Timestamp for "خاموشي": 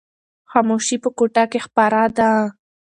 0.51-0.97